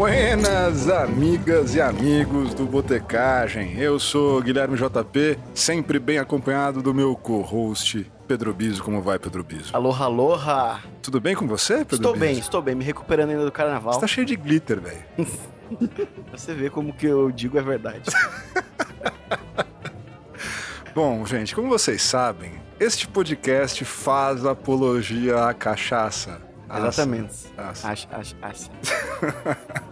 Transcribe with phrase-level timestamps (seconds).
[0.00, 3.78] Buenas amigas e amigos do Botecagem.
[3.78, 8.82] Eu sou Guilherme JP, sempre bem acompanhado do meu co-host Pedro Biso.
[8.82, 9.76] Como vai, Pedro Biso?
[9.76, 10.80] Aloha, aloha.
[11.02, 12.24] Tudo bem com você, Pedro Estou Biso?
[12.24, 13.92] bem, estou bem, me recuperando ainda do carnaval.
[13.92, 15.04] Você tá cheio de glitter, velho.
[16.32, 18.10] Você ver como que eu digo é verdade.
[20.96, 26.40] Bom, gente, como vocês sabem, este podcast faz apologia à cachaça.
[26.66, 26.86] Aça.
[26.86, 27.34] Exatamente.
[27.58, 27.88] Aça.
[27.88, 28.70] Acho, acho, acho.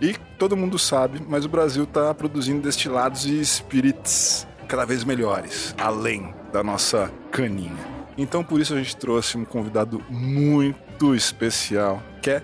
[0.00, 5.74] E todo mundo sabe, mas o Brasil está produzindo destilados e spirits cada vez melhores,
[5.78, 7.98] além da nossa caninha.
[8.16, 12.42] Então por isso a gente trouxe um convidado muito especial, que é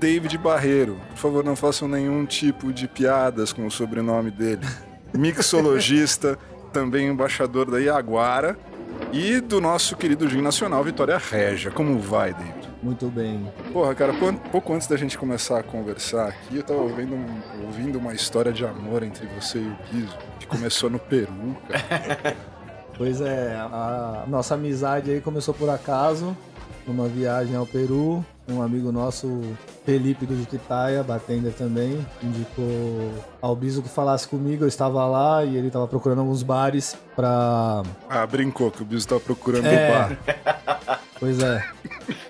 [0.00, 0.98] David Barreiro.
[1.10, 4.66] Por favor, não façam nenhum tipo de piadas com o sobrenome dele.
[5.16, 6.38] Mixologista,
[6.72, 8.58] também embaixador da Iaguara
[9.12, 11.70] e do nosso querido gin nacional Vitória Régia.
[11.70, 12.68] Como vai, David?
[12.82, 13.50] Muito bem.
[13.72, 17.64] Porra, cara, pou- pouco antes da gente começar a conversar aqui, eu tava ouvindo, um-
[17.66, 22.36] ouvindo uma história de amor entre você e o Guizo, que começou no Peru, cara.
[22.96, 26.36] Pois é, a nossa amizade aí começou por acaso,
[26.86, 28.24] numa viagem ao Peru.
[28.46, 29.40] Um amigo nosso,
[29.86, 33.10] Felipe do Jiquitaia, batender também, indicou
[33.40, 34.64] ao Biso que falasse comigo.
[34.64, 37.82] Eu estava lá e ele estava procurando alguns bares pra.
[38.08, 39.88] Ah, brincou que o Bizo tava procurando É.
[39.88, 40.18] o bar.
[41.18, 41.64] Pois é.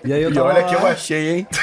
[0.05, 1.47] E aí eu E tava olha lá- que eu achei, hein?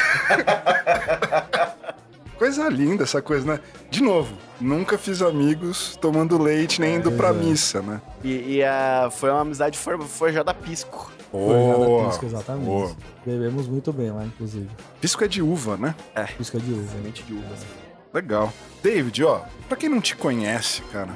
[2.36, 3.60] Coisa linda essa coisa, né?
[3.88, 7.32] De novo, nunca fiz amigos tomando leite nem indo pra é.
[7.32, 8.00] missa, né?
[8.24, 11.12] E, e, ah, foi uma amizade for- forjada a pisco.
[11.32, 12.66] Forjada Pisco, exatamente.
[12.66, 12.92] boa.
[13.24, 14.68] Bebemos muito bem lá, inclusive.
[15.00, 15.94] Pisco é de uva, né?
[16.36, 16.88] Pisca de uva.
[16.92, 17.66] Semente de uvas.
[18.12, 18.52] Legal.
[18.82, 21.10] David, ó, pra quem não te conhece, cara,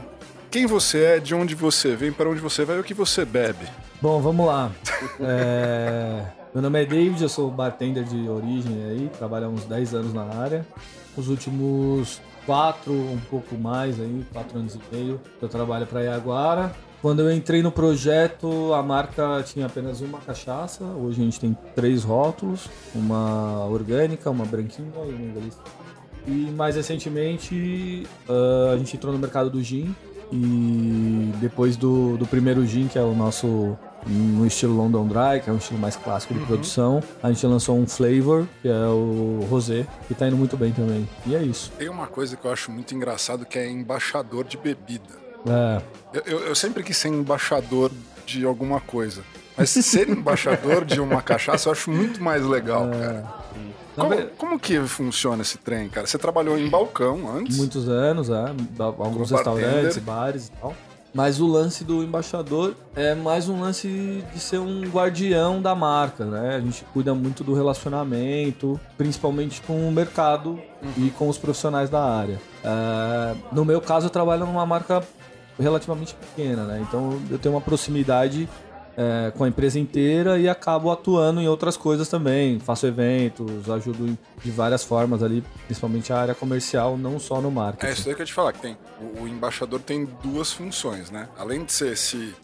[0.50, 3.24] quem você é, de onde você vem, para onde você vai e o que você
[3.24, 3.66] bebe.
[4.00, 4.70] Bom, vamos lá.
[5.20, 6.22] É,
[6.54, 10.14] Meu nome é David, eu sou bartender de origem aí, trabalho há uns 10 anos
[10.14, 10.66] na área.
[11.14, 16.74] Os últimos quatro, um pouco mais aí, quatro anos e meio, eu trabalho para Iaguara.
[17.02, 20.84] Quando eu entrei no projeto, a marca tinha apenas uma cachaça.
[20.84, 25.58] Hoje a gente tem três rótulos, uma orgânica, uma branquinha e uma inglesa.
[26.26, 29.94] E mais recentemente ah, a gente entrou no mercado do gin
[30.32, 33.76] e depois do, do primeiro gin, que é o nosso
[34.06, 37.76] no estilo London Dry, que é um estilo mais clássico de produção, a gente lançou
[37.76, 41.08] um flavor, que é o rosé, que tá indo muito bem também.
[41.26, 41.72] E é isso.
[41.76, 45.25] Tem uma coisa que eu acho muito engraçado que é embaixador de bebida.
[45.48, 45.82] É,
[46.26, 47.90] Eu, eu- sempre quis ser embaixador
[48.24, 49.22] de alguma coisa.
[49.56, 53.24] Mas ser embaixador de uma cachaça eu acho muito mais legal, cara.
[53.96, 56.06] Na Como, como que funciona esse trem, cara?
[56.06, 57.56] Você trabalhou em balcão antes?
[57.56, 58.34] muitos anos, é,
[58.78, 60.02] alguns restaurantes, bartender.
[60.02, 60.74] bares e tal.
[61.14, 66.26] Mas o lance do embaixador é mais um lance de ser um guardião da marca,
[66.26, 66.56] né?
[66.56, 70.60] A gente cuida muito do relacionamento, principalmente com o mercado
[70.98, 72.38] e com os profissionais da área.
[72.62, 75.02] É, no meu caso, eu trabalho numa marca
[75.58, 76.84] relativamente pequena, né?
[76.88, 78.48] Então eu tenho uma proximidade
[78.96, 82.58] é, com a empresa inteira e acabo atuando em outras coisas também.
[82.58, 87.50] Faço eventos, ajudo de várias formas ali, principalmente a área comercial, não só no É
[87.50, 87.92] marketing.
[87.92, 88.76] isso aí que eu ia te falar, que tem.
[89.00, 91.28] O, o embaixador tem duas funções, né?
[91.38, 92.34] Além de ser esse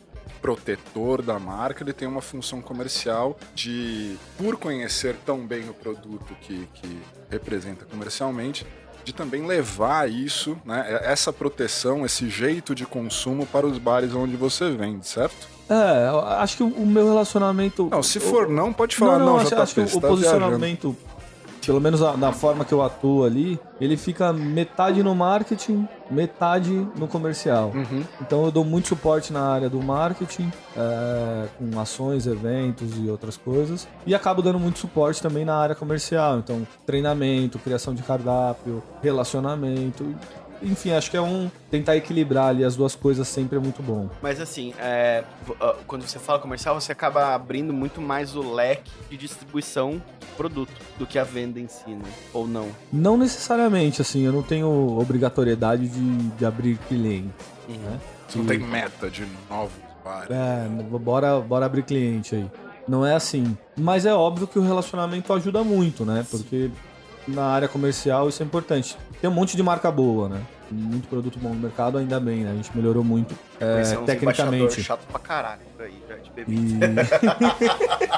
[0.42, 6.34] protetor da marca, ele tem uma função comercial de, por conhecer tão bem o produto
[6.40, 6.98] que, que
[7.30, 8.66] representa comercialmente,
[9.04, 11.00] de também levar isso, né?
[11.04, 15.50] Essa proteção, esse jeito de consumo para os bares onde você vende, certo?
[15.68, 16.08] É,
[16.40, 17.88] acho que o o meu relacionamento.
[17.90, 20.00] Não, se o- for não, pode falar, não, não, não, acho, JP, acho que o
[20.00, 20.96] tá posicionamento,
[21.64, 26.70] pelo menos a- na forma que eu atuo ali, ele fica metade no marketing, metade
[26.96, 27.72] no comercial.
[27.74, 28.04] Uhum.
[28.20, 33.36] Então eu dou muito suporte na área do marketing, é, com ações, eventos e outras
[33.36, 33.86] coisas.
[34.06, 36.38] E acabo dando muito suporte também na área comercial.
[36.38, 40.04] Então, treinamento, criação de cardápio, relacionamento.
[40.62, 41.50] Enfim, acho que é um.
[41.70, 44.08] Tentar equilibrar ali as duas coisas sempre é muito bom.
[44.20, 45.24] Mas assim, é,
[45.60, 50.36] ah, quando você fala comercial, você acaba abrindo muito mais o leque de distribuição do
[50.36, 52.08] produto do que a venda em si, né?
[52.32, 52.68] Ou não?
[52.92, 57.32] Não necessariamente, assim, eu não tenho obrigatoriedade de, de abrir cliente.
[57.68, 58.00] Né?
[58.34, 59.72] Não tem meta de novos
[60.04, 60.30] bares.
[60.30, 62.50] É, bora, bora abrir cliente aí.
[62.86, 63.56] Não é assim.
[63.76, 66.26] Mas é óbvio que o relacionamento ajuda muito, né?
[66.30, 66.70] Porque
[67.26, 68.96] na área comercial isso é importante.
[69.22, 70.42] Tem um monte de marca boa, né?
[70.68, 72.50] Muito produto bom no mercado, ainda bem, né?
[72.50, 74.82] A gente melhorou muito é, tecnicamente.
[74.82, 76.86] chato pra caralho por aí, de bebida.
[76.86, 78.08] E...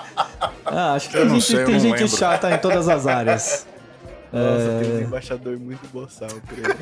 [0.64, 3.66] ah, acho que Eu tem gente, sei, tem gente chata em todas as áreas.
[4.32, 6.74] Nossa, tem uns embaixador muito boçal, creio.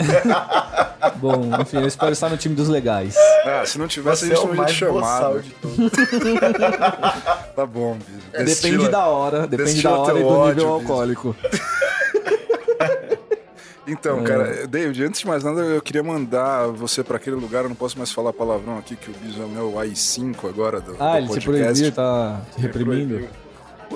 [1.18, 3.16] Bom, enfim, eu espero estar no time dos legais.
[3.44, 5.20] Ah, se não tivesse, Você a é gente o não ia te mais chamar.
[5.20, 5.90] boçal de todos.
[7.56, 8.20] Tá bom, Biso.
[8.30, 10.92] Depende Destila- da hora, depende destila da hora e do ódio, nível Biso.
[10.92, 11.36] alcoólico.
[13.86, 14.22] Então, É.
[14.22, 17.64] cara, David, antes de mais nada, eu queria mandar você pra aquele lugar.
[17.64, 20.80] Eu não posso mais falar palavrão aqui, que o Biso é o meu AI5 agora
[20.80, 21.72] do, Ah, do ele te podcast.
[21.72, 23.28] proibiu, tá te reprimindo?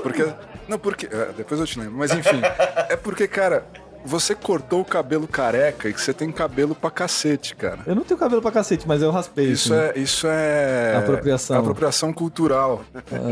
[0.03, 0.27] Porque.
[0.69, 1.07] Não, porque.
[1.07, 1.95] é, depois eu te lembro.
[1.97, 2.41] Mas enfim.
[2.91, 3.65] é porque, cara,
[4.05, 7.79] você cortou o cabelo careca e que você tem cabelo pra cacete, cara.
[7.87, 9.47] Eu não tenho cabelo pra cacete, mas eu raspei.
[9.53, 9.83] Isso assim.
[9.83, 10.97] é, isso é.
[10.97, 11.59] Apropriação.
[11.61, 12.85] Apropriação cultural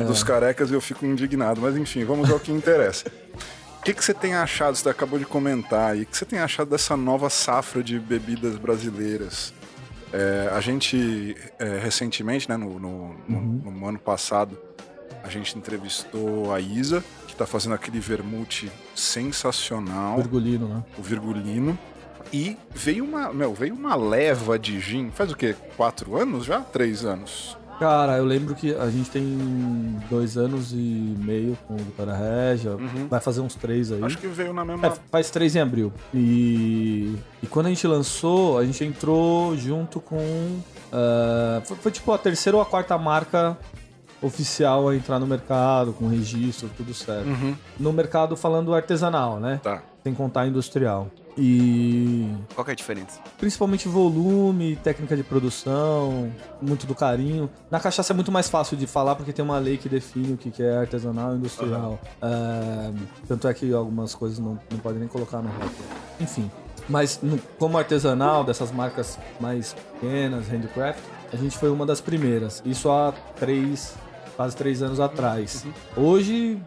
[0.07, 1.61] dos carecas e eu fico indignado.
[1.61, 3.05] Mas enfim, vamos ao que interessa.
[3.85, 4.75] O que, que você tem achado?
[4.75, 6.05] Você acabou de comentar aí.
[6.05, 9.53] O que você tem achado dessa nova safra de bebidas brasileiras?
[10.11, 14.57] É, a gente, é, recentemente, né, no, no- no- no ano passado,
[15.23, 20.83] a gente entrevistou a Isa, que tá fazendo aquele vermute sensacional Virgulino, né?
[20.97, 21.79] o Virgulino.
[22.33, 25.11] E veio uma, meu, veio uma leva de gin.
[25.11, 25.55] Faz o quê?
[25.77, 26.61] Quatro anos já?
[26.63, 27.59] Três anos?
[27.79, 32.77] Cara, eu lembro que a gente tem dois anos e meio com o Vitória Regia.
[33.09, 33.99] Vai fazer uns três aí.
[33.99, 34.07] Uhum.
[34.07, 34.87] Acho que veio na mesma.
[34.87, 35.93] É, faz três em abril.
[36.13, 40.61] E, e quando a gente lançou, a gente entrou junto com.
[40.93, 43.59] ah, foi, foi tipo a terceira ou a quarta marca
[44.25, 47.27] oficial a entrar no mercado, com registro, tudo certo.
[47.29, 47.55] Uhum.
[47.79, 49.61] No mercado falando artesanal, né?
[49.63, 49.83] Tá.
[50.03, 51.09] Sem contar industrial.
[51.37, 53.19] E Qual que é a diferença?
[53.39, 56.31] principalmente volume, técnica de produção,
[56.63, 57.51] muito do carinho.
[57.71, 60.37] Na cachaça é muito mais fácil de falar porque tem uma lei que define o
[60.37, 61.99] que é artesanal e industrial.
[62.23, 62.93] É,
[63.27, 65.73] tanto é que algumas coisas não, não podem nem colocar no rótulo.
[66.21, 66.51] Enfim.
[66.89, 71.01] Mas no- como artesanal, dessas marcas mais pequenas, handcraft,
[71.33, 72.63] a gente foi uma das primeiras.
[72.65, 73.95] Isso há três,
[74.37, 75.65] quase três anos atrás.
[75.97, 76.61] Hoje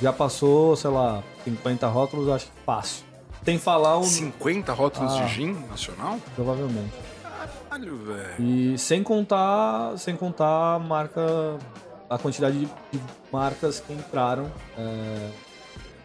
[0.00, 3.04] já passou, sei lá, 50 rótulos, acho que fácil.
[3.44, 4.04] Tem falar um.
[4.04, 5.24] 50 rótulos Ah.
[5.24, 6.18] de gin nacional?
[6.34, 6.92] Provavelmente.
[7.68, 8.34] Caralho, velho.
[8.40, 11.58] E sem contar, sem contar a marca,
[12.08, 13.00] a quantidade de, de
[13.32, 14.48] marcas que entraram
[14.78, 15.30] é,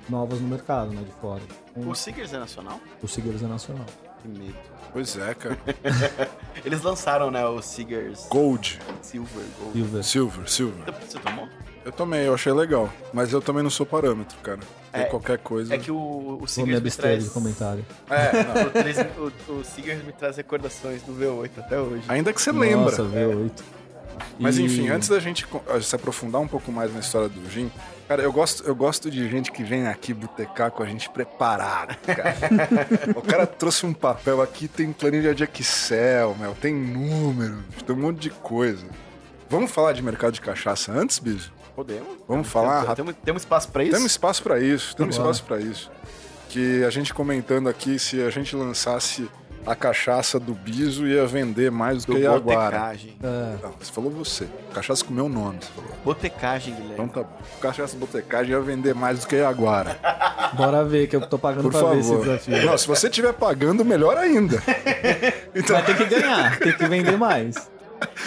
[0.10, 1.42] novas no mercado, né, de fora.
[1.76, 2.80] O Seegers é nacional?
[3.04, 3.86] O Seguros é nacional.
[4.22, 4.56] Que medo.
[4.94, 5.58] Pois é, cara.
[6.66, 8.80] Eles lançaram, né, o Seegers Gold.
[9.02, 9.74] Silver Gold.
[9.78, 10.04] Silver.
[10.04, 10.94] Silver, silver.
[11.08, 11.48] Você tomou?
[11.86, 12.90] Eu tomei, eu achei legal.
[13.14, 14.60] Mas eu também não sou parâmetro, cara.
[14.92, 15.74] Tem É, qualquer coisa.
[15.74, 17.24] É que o, o Vou me abster traz...
[17.24, 17.86] de comentário.
[18.10, 18.64] É, não.
[18.68, 18.98] O, três-
[19.48, 22.04] o, o Seegers me traz recordações do V8 até hoje.
[22.08, 22.86] Ainda que você lembra.
[22.86, 23.52] Nossa, V8.
[24.40, 25.46] Mas E- enfim, antes da gente
[25.82, 27.72] se aprofundar um pouco mais na história do gin,
[28.08, 31.96] cara, eu gosto, eu gosto de gente que vem aqui botecar com a gente preparado,
[32.06, 32.36] cara.
[33.16, 38.00] o cara trouxe um papel aqui, tem planilha de Excel, meu, tem número, tem um
[38.00, 38.86] monte de coisa.
[39.50, 41.52] Vamos falar de mercado de cachaça antes, Biso?
[41.76, 42.08] Podemos.
[42.28, 43.06] Vamos falar Temos, rápido.
[43.06, 43.92] temos, temos espaço pra isso?
[43.94, 45.30] Temos espaço pra isso, temos Bora.
[45.32, 45.92] espaço pra isso.
[46.50, 49.30] Que a gente comentando aqui, se a gente lançasse
[49.68, 52.78] a cachaça do Biso, ia vender mais do, do que a Iaguara.
[52.78, 53.18] botecagem.
[53.22, 54.48] É, Não, você falou você.
[54.74, 55.92] Cachaça com meu nome, você falou.
[56.06, 56.94] Botecagem, Guilherme.
[56.94, 57.38] Então tá bom.
[57.62, 60.00] Cachaça Botecagem ia vender mais do que Iaguara.
[60.56, 62.24] bora ver que eu tô pagando Por pra ver esse favor.
[62.26, 62.66] desafio.
[62.66, 64.62] Não, se você estiver pagando, melhor ainda.
[65.54, 67.70] Então, Vai ter que ganhar, tem que vender mais.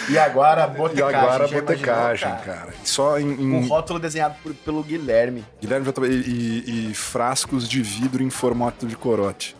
[0.09, 1.15] E agora, botecagem.
[1.15, 2.73] Iaguara já Botecagem, imaginou, cara.
[2.83, 3.31] Só em.
[3.31, 5.45] em- Um rótulo desenhado por- pelo Guilherme.
[5.61, 9.55] Guilherme e, e- e frascos de vidro em formato de corote.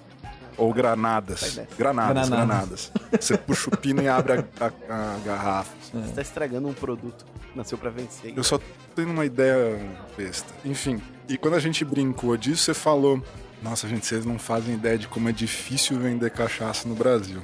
[0.61, 1.41] Ou granadas.
[1.41, 1.67] nessa.
[1.77, 2.91] Granadas, Granadas.
[2.91, 3.19] granadas.
[3.19, 5.71] Você puxa o pino e abre a, a- a garrafa.
[5.93, 7.25] Você tá estragando um produto.
[7.55, 8.33] Nasceu pra vencer.
[8.35, 8.59] Eu só
[8.95, 9.79] tenho uma ideia
[10.17, 10.53] besta.
[10.63, 13.21] Enfim, e quando a gente brincou disso, você falou:
[13.61, 17.41] Nossa, gente, vocês não fazem ideia de como é difícil vender cachaça no Brasil.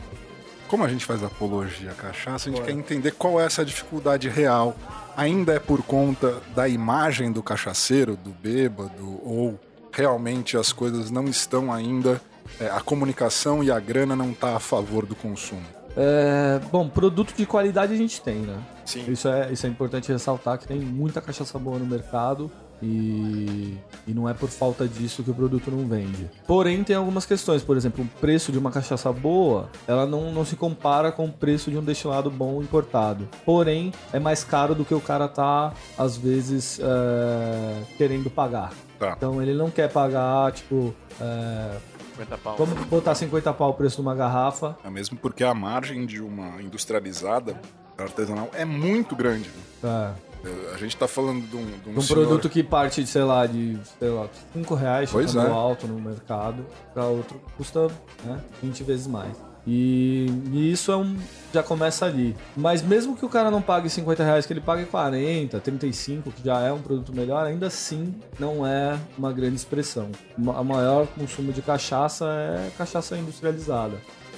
[0.70, 4.30] Como a gente faz apologia à cachaça, a gente quer entender qual é essa dificuldade
[4.30, 4.76] real.
[5.16, 9.60] Ainda é por conta da imagem do cachaceiro, do bêbado, ou
[9.92, 12.22] realmente as coisas não estão ainda.
[12.60, 15.66] É, a comunicação e a grana não tá a favor do consumo.
[15.96, 18.60] É, bom, produto de qualidade a gente tem, né?
[18.86, 19.04] Sim.
[19.12, 22.52] Isso é, isso é importante ressaltar que tem muita cachaça boa no mercado
[22.84, 23.76] e,
[24.06, 26.30] e não é por falta disso que o produto não vende.
[26.46, 27.64] Porém, tem algumas questões.
[27.64, 31.32] Por exemplo, o preço de uma cachaça boa, ela não, não se compara com o
[31.32, 33.28] preço de um destilado bom importado.
[33.44, 38.72] Porém, é mais caro do que o cara tá, às vezes, é, querendo pagar.
[39.00, 39.16] Tá.
[39.18, 40.94] Então, ele não quer pagar, tipo...
[41.20, 42.56] é, 50 pau.
[42.58, 44.78] vamos botar 50 pau o preço de uma garrafa.
[44.84, 47.60] É mesmo porque a margem de uma industrializada
[47.98, 49.50] artesanal é muito grande.
[49.82, 50.14] né?
[50.46, 53.04] É, A gente tá falando de um, de um De um senhor- produto que parte,
[53.04, 55.52] de, sei lá, de sei lá, 5 reais Pois chutando é.
[55.54, 57.88] alto no mercado, para outro custa
[58.24, 59.36] né, 20 vezes mais.
[59.68, 61.18] E, e isso é um,
[61.54, 62.34] já começa ali.
[62.56, 66.44] Mas mesmo que o cara não pague 50 reais, que ele pague 40, 35, que
[66.44, 70.10] já é um produto melhor, ainda assim não é uma grande expressão.
[70.38, 73.98] O maior consumo de cachaça é cachaça industrializada.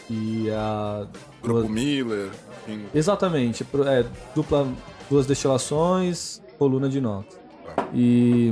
[0.09, 1.05] E a
[1.43, 2.31] Grupo Miller,
[2.67, 2.85] enfim.
[2.93, 3.63] Exatamente.
[3.85, 4.67] É, dupla,
[5.07, 7.37] duas destilações, coluna de inox.
[7.75, 7.87] Tá.
[7.93, 8.51] E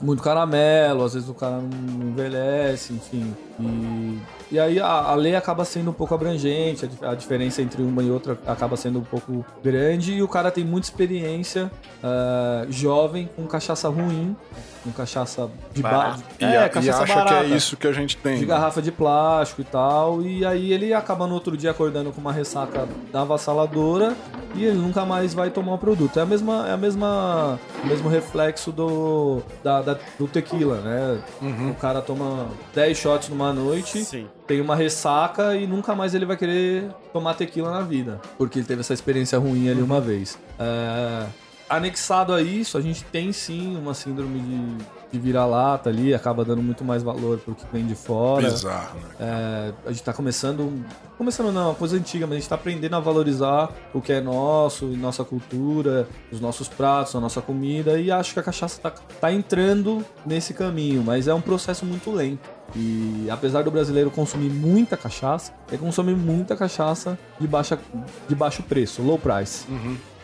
[0.00, 3.34] muito caramelo, às vezes o cara não envelhece, enfim.
[3.58, 4.18] E,
[4.52, 8.02] e aí a, a lei acaba sendo um pouco abrangente, a, a diferença entre uma
[8.02, 11.70] e outra acaba sendo um pouco grande e o cara tem muita experiência
[12.04, 14.36] ah, jovem com cachaça ruim,
[14.84, 16.08] com cachaça de Barata.
[16.10, 16.24] base.
[16.40, 17.44] E, É, a- e cachaça acha barata.
[17.46, 18.38] que é isso que a gente tem.
[18.38, 20.22] De garrafa de plástico e tal.
[20.22, 24.14] E aí ele acaba no outro dia acordando com uma ressaca avassaladora
[24.54, 26.18] e ele nunca mais vai tomar o produto.
[26.18, 31.18] É a mesma, é a mesma, o mesmo reflexo do, da, da- do tequila, né?
[31.70, 34.26] O cara toma 10 shots numa noite, Sim.
[34.46, 38.66] Tem uma ressaca e nunca mais ele vai querer tomar tequila na vida, porque ele
[38.66, 40.38] teve essa experiência ruim ali uma vez.
[40.58, 41.26] É,
[41.68, 46.62] anexado a isso, a gente tem sim uma síndrome de, de vira-lata ali, acaba dando
[46.62, 48.50] muito mais valor pro que vem de fora.
[48.50, 49.08] Bizarro, né?
[49.18, 50.84] É, a gente tá começando.
[51.16, 54.12] Começando não, é uma coisa antiga, mas a gente tá aprendendo a valorizar o que
[54.12, 58.80] é nosso, nossa cultura, os nossos pratos, a nossa comida, e acho que a cachaça
[58.80, 62.50] tá, tá entrando nesse caminho, mas é um processo muito lento.
[62.74, 67.78] E apesar do brasileiro consumir muita cachaça, ele consome muita cachaça de, baixa,
[68.28, 69.66] de baixo preço, low price.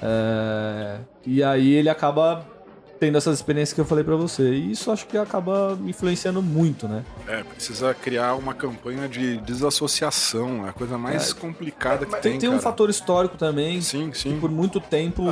[0.02, 2.44] É, e aí ele acaba
[2.98, 4.50] tendo essas experiências que eu falei pra você.
[4.52, 7.04] E isso acho que acaba influenciando muito, né?
[7.26, 10.66] É, precisa criar uma campanha de desassociação.
[10.66, 12.38] É a coisa mais complicada que Tem, tem.
[12.40, 13.80] tem um fator histórico também.
[13.80, 14.38] Sim, sim.
[14.40, 15.24] por muito tempo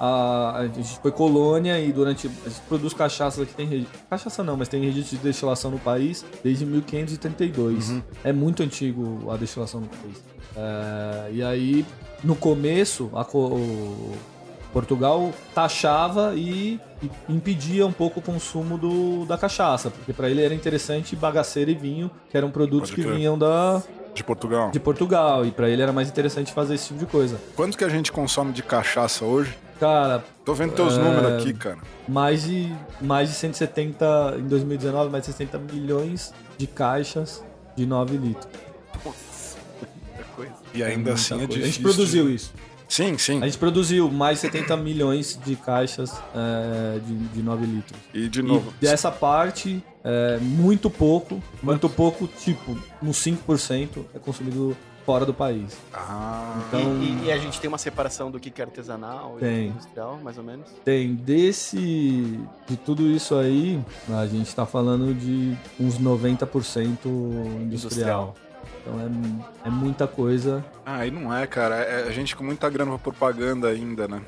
[0.00, 2.26] a, a gente foi colônia e durante.
[2.26, 3.86] A gente produz cachaça aqui, tem.
[4.10, 8.02] Cachaça não, mas tem registro de destilação no país desde 1532.
[8.22, 10.22] É muito antigo a destilação no país.
[10.56, 11.84] É, e aí,
[12.22, 14.12] no começo, a o-
[14.74, 20.42] Portugal taxava e, e impedia um pouco o consumo do, da cachaça, porque para ele
[20.42, 23.80] era interessante bagaceira e vinho, que eram produtos que vinham da,
[24.12, 24.70] De Portugal.
[24.72, 27.40] de Portugal, e para ele era mais interessante fazer esse tipo de coisa.
[27.54, 29.56] Quanto que a gente consome de cachaça hoje?
[29.78, 31.00] Cara, Tô vendo teus É.
[31.02, 31.78] números aqui, cara.
[32.08, 37.42] mais de, mais de 170 em 2019, mais de 60 milhões de caixas
[37.76, 38.46] de 9 litros.
[39.04, 39.56] Nossa,
[40.08, 40.52] muita coisa.
[40.74, 41.48] E ainda Muita assim é coisa.
[41.52, 41.64] difícil.
[41.64, 42.52] A gente produziu isso.
[42.88, 43.40] Sim, sim.
[43.42, 48.00] A gente produziu mais de 70 milhões de caixas é, de, de 9 litros.
[48.12, 48.72] E de novo.
[48.80, 55.34] E dessa parte, é, muito pouco, muito pouco, tipo, uns 5% é consumido fora do
[55.34, 55.76] país.
[55.92, 59.34] Ah, Então, E, e- e a gente tem uma separação do que que é artesanal
[59.36, 59.66] e Tem.
[59.68, 60.66] industrial, mais ou menos?
[60.82, 62.38] tem desse.
[62.66, 67.06] De tudo isso aí, a gente tá falando de uns 90%
[67.60, 67.62] industrial.
[67.64, 68.34] Industrial.
[68.86, 70.62] Então é, é muita coisa.
[70.84, 71.76] ah, aí não é, cara.
[71.76, 74.20] É a gente com muita grana pra propaganda ainda, né?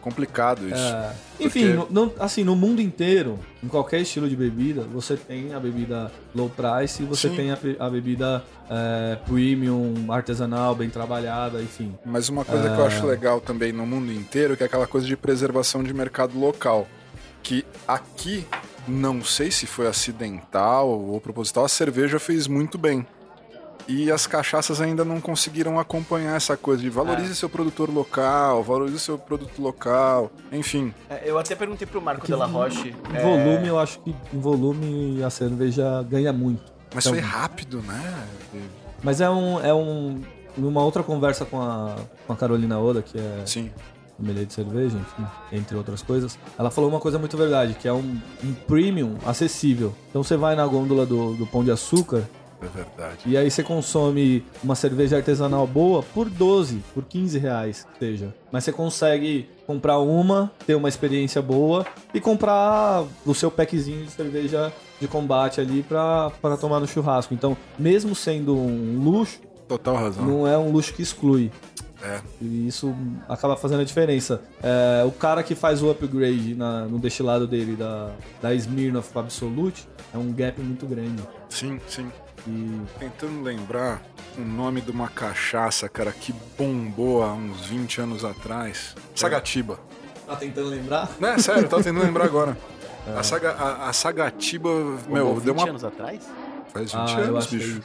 [0.00, 0.76] Complicado isso.
[0.76, 5.16] É, enfim, Porque- no, no- assim, no mundo inteiro, em qualquer estilo de bebida, você
[5.16, 7.34] tem a bebida low price e você Sim.
[7.34, 11.92] tem a, a bebida é, premium, artesanal, bem trabalhada, enfim.
[12.04, 15.04] Mas uma coisa que eu acho legal também no mundo inteiro que é aquela coisa
[15.08, 16.86] de preservação de mercado local.
[17.42, 18.46] Que aqui,
[18.86, 23.04] não sei se foi acidental ou proposital, a cerveja fez muito bem.
[23.88, 28.98] E as cachaças ainda não conseguiram acompanhar essa coisa de valorize seu produtor local, valorize
[28.98, 30.92] seu produto local, enfim.
[31.08, 32.94] É, eu até perguntei pro Marco Que Della Roche.
[33.10, 36.72] Em é, volume, eu acho que em volume a cerveja ganha muito.
[36.92, 38.26] Mas Então- foi rápido, né?
[39.02, 39.60] Mas é um.
[39.60, 40.20] É um
[40.56, 43.70] numa outra conversa com a, com a Carolina Oda, que é Sim.
[44.16, 47.92] sommelier de cerveja, enfim, entre outras coisas, ela falou uma coisa muito verdade, que é
[47.92, 49.94] um, um premium acessível.
[50.08, 52.24] Então você vai na gôndola do, do Pão de Açúcar
[52.60, 53.18] É verdade.
[53.26, 58.34] e aí você consome uma cerveja artesanal boa por 12, por 15 reais, seja.
[58.50, 61.84] Mas você consegue comprar uma, ter uma experiência boa
[62.14, 67.34] e comprar o seu packzinho de cerveja de combate ali pra tomar no churrasco.
[67.34, 70.24] Então, mesmo sendo um luxo, Total razão.
[70.24, 71.50] não é um luxo que exclui.
[72.02, 72.20] É.
[72.40, 72.94] E isso
[73.28, 74.40] acaba fazendo a diferença.
[74.62, 78.10] É, o cara que faz o upgrade na- no destilado dele da,
[78.40, 81.22] da Smirnoff Absolute é um gap muito grande.
[81.48, 82.06] Sim, sim.
[82.46, 84.02] E Tentando lembrar
[84.38, 88.94] o nome de uma cachaça, cara, que bombou há uns 20 anos atrás.
[89.14, 89.78] Sagatiba.
[90.26, 91.10] tá tentando lembrar?
[91.18, 92.56] Não, é sério, eu tava tentando lembrar agora.
[93.16, 94.68] A, saga, a, a Sagatiba,
[95.08, 95.68] meu, Meu, deu 20 uma.
[95.70, 96.20] anos atrás?
[96.72, 97.82] Faz 20 Ah, anos, é bicho.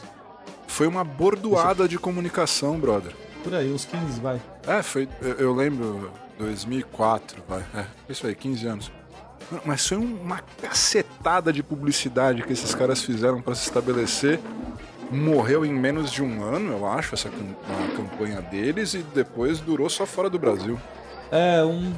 [0.65, 3.13] Foi uma bordoada de comunicação, brother.
[3.44, 4.41] Por aí, uns 15, vai.
[4.65, 5.08] É, foi.
[5.22, 7.63] Eu, eu lembro 2004, vai.
[7.75, 8.91] É, isso aí, 15 anos.
[9.65, 14.39] Mas foi uma cacetada de publicidade que esses caras fizeram pra se estabelecer.
[15.12, 17.29] Morreu em menos de um ano, eu acho, essa
[17.98, 20.79] campanha deles, e depois durou só fora do Brasil.
[21.29, 21.93] É, um.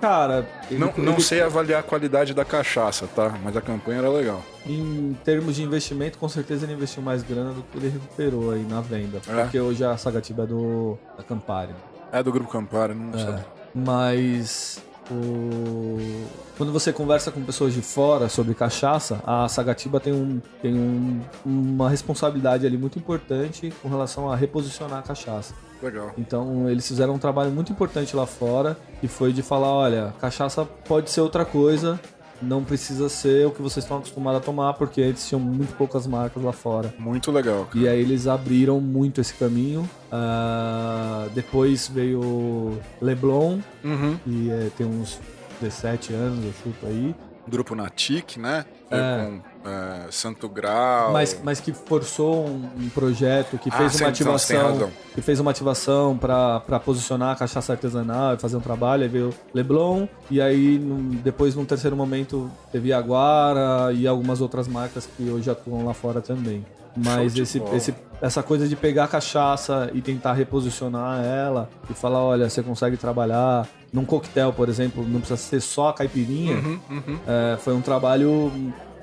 [0.00, 3.34] Cara, ele- Não, não ele- sei avaliar a qualidade da cachaça, tá?
[3.42, 4.42] Mas a campanha era legal.
[4.66, 8.62] Em termos de investimento, com certeza ele investiu mais grana do que ele recuperou aí
[8.68, 9.20] na venda.
[9.28, 9.42] É.
[9.42, 11.72] Porque hoje a Sagatiba é do, da Campari.
[12.12, 13.28] É do Grupo Campari, não sei.
[13.28, 16.26] É, mas o-
[16.56, 21.20] quando você conversa com pessoas de fora sobre cachaça, a Sagatiba tem, um, tem um-
[21.44, 25.54] uma responsabilidade ali muito importante com relação a reposicionar a cachaça.
[25.82, 26.12] Legal.
[26.18, 30.64] Então eles fizeram um trabalho muito importante lá fora, que foi de falar, olha, cachaça
[30.64, 31.98] pode ser outra coisa,
[32.42, 36.06] não precisa ser o que vocês estão acostumados a tomar, porque eles tinham muito poucas
[36.06, 36.92] marcas lá fora.
[36.98, 37.66] Muito legal.
[37.66, 37.78] cara.
[37.78, 39.88] E aí eles abriram muito esse caminho.
[40.10, 44.16] Ah, depois veio Leblon, Uhum.
[44.24, 45.18] que é, tem uns
[45.60, 47.14] 17 anos, eu chuto aí.
[47.48, 48.64] Grupo Natic, né?
[48.90, 49.26] É.
[49.26, 51.12] Com é, Santo Grau.
[51.12, 54.90] Mas, mas que forçou um, um projeto, que Ah, fez sim, uma ativação.
[55.14, 59.02] que fez uma ativação pra posicionar a cachaça artesanal e fazer um trabalho.
[59.02, 64.66] Aí veio Leblon, e aí num- depois, num terceiro momento, teve Aguara e algumas outras
[64.66, 66.64] marcas que hoje atuam lá fora também.
[66.96, 67.76] Mas esse, bola.
[67.76, 72.62] esse, essa coisa de pegar a cachaça e tentar reposicionar ela e falar: olha, você
[72.64, 77.18] consegue trabalhar num coquetel, por exemplo, não precisa ser só a caipirinha, Uhum, uhum.
[77.26, 78.50] é, foi um trabalho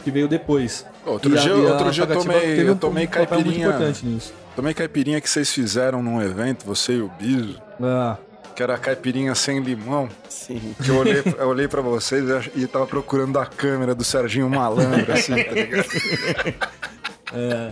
[0.07, 0.85] que veio depois.
[1.05, 3.67] Outro E a- dia, a outro dia eu tomei, teve eu um tomei muito caipirinha.
[3.67, 4.33] importante nisso.
[4.55, 8.15] Tomei caipirinha que vocês fizeram num evento, você e o Biso, Ah,
[8.55, 10.07] que era caipirinha sem limão.
[10.29, 10.73] Sim.
[10.81, 12.23] Que eu olhei, eu olhei pra vocês
[12.55, 15.85] e tava procurando a câmera do Serginho Malandro, assim, tá ligado?
[17.33, 17.71] É,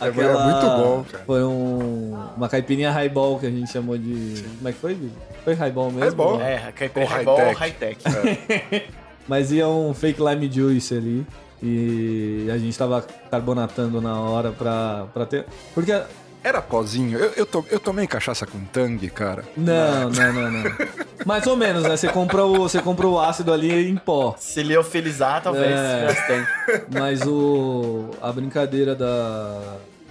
[0.00, 1.24] Aquela- muito bom, cara.
[1.24, 4.42] Foi um, uma caipirinha highball que a gente chamou de.
[4.58, 4.96] Como é que foi?
[5.44, 6.00] Foi highball mesmo?
[6.04, 6.38] Highball.
[6.38, 6.52] né?
[6.54, 7.98] É, a caipirinha é bom high-tech.
[8.08, 8.86] high-tech.
[9.26, 11.26] Mas ia um fake lime juice ali.
[11.64, 15.46] E a gente tava carbonatando na hora pra, pra ter.
[15.74, 15.98] Porque.
[16.42, 17.18] Era pozinho.
[17.18, 19.46] Eu, eu, to- eu tomei cachaça com tangue, cara.
[19.56, 20.62] Não, não, não, não.
[21.24, 21.96] Mais ou menos, né?
[21.96, 24.34] Você compra o, você compra o ácido ali em pó.
[24.38, 25.70] Se liofilizar, talvez.
[25.70, 26.06] É.
[26.90, 29.58] Mas o a brincadeira da,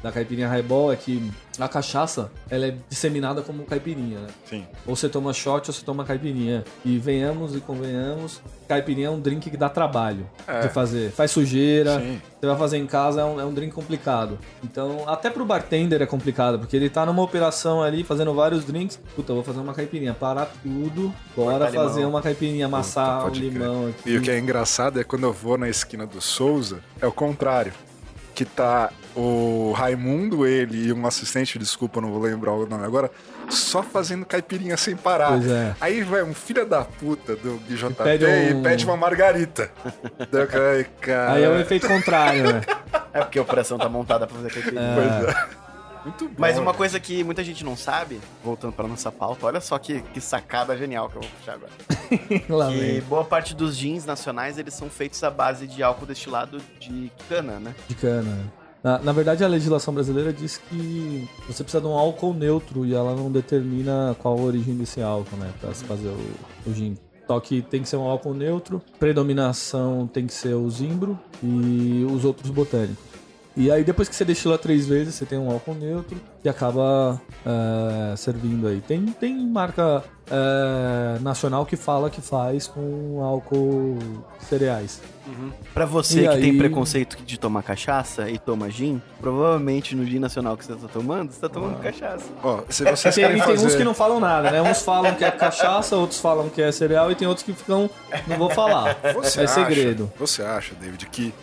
[0.03, 4.27] da caipirinha highball é que a cachaça ela é disseminada como caipirinha, né?
[4.45, 4.65] Sim.
[4.85, 6.65] Ou você toma shot ou você toma caipirinha.
[6.83, 10.61] E venhamos e convenhamos, caipirinha é um drink que dá trabalho É.
[10.61, 11.11] de fazer.
[11.11, 12.21] Faz sujeira, Sim.
[12.41, 14.37] você vai fazer em casa, é um, é um drink complicado.
[14.63, 18.99] Então, até pro bartender é complicado, porque ele tá numa operação ali, fazendo vários drinks.
[19.15, 20.13] Puta, vou fazer uma caipirinha.
[20.13, 22.09] Parar tudo, bora fazer limão.
[22.09, 23.53] uma caipirinha, amassar um Pode crer.
[23.53, 24.09] limão aqui.
[24.09, 27.11] E o que é engraçado é quando eu vou na esquina do Souza, é o
[27.11, 27.71] contrário.
[28.35, 33.11] Que tá o Raimundo, ele e um assistente, desculpa, não vou lembrar o nome agora,
[33.49, 35.29] só fazendo caipirinha sem parar.
[35.29, 35.75] Pois é.
[35.79, 39.71] Aí vai um filho da puta do BJP pede e um- pede uma margarita.
[40.73, 41.33] Ai, cara.
[41.33, 42.61] Aí é o efeito contrário, né?
[43.13, 44.95] É porque a operação tá montada pra fazer caipirinha.
[44.95, 45.63] Pois é.
[46.03, 46.33] Muito bom.
[46.37, 46.77] Mas uma né?
[46.77, 50.75] coisa que muita gente não sabe, voltando pra nossa pauta, olha só que, que sacada
[50.75, 51.71] genial que eu vou puxar agora.
[52.71, 53.01] Vem.
[53.01, 57.59] boa parte dos jeans nacionais, eles são feitos à base de álcool destilado de cana,
[57.59, 57.73] né?
[57.87, 58.51] De cana.
[58.83, 62.93] Na, na verdade, a legislação brasileira diz que você precisa de um álcool neutro e
[62.93, 65.53] ela não determina qual a origem desse álcool, né?
[65.61, 66.97] Pra se fazer o, o gin.
[67.25, 72.05] Só que tem que ser um álcool neutro, predominação tem que ser o zimbro e
[72.11, 73.12] os outros botânicos.
[73.55, 77.21] E aí, depois que você destila três vezes, você tem um álcool neutro que acaba
[77.45, 78.81] é, servindo aí.
[78.81, 83.99] Tem, tem marca é, nacional que fala que faz com álcool
[84.49, 85.01] cereais.
[85.73, 90.03] Pra você E que tem aí- preconceito de tomar cachaça e toma gin, provavelmente no
[90.05, 92.25] gin nacional que você tá tomando, você tá tomando cachaça.
[92.43, 93.67] Ó, se vocês Tem, querem e tem fazer...
[93.67, 94.61] uns que não falam nada, né?
[94.63, 97.87] Uns falam que é cachaça, outros falam que é cereal e tem outros que ficam.
[98.27, 98.97] Não vou falar.
[99.15, 100.11] Você é acha, segredo.
[100.19, 101.33] Você acha, David, que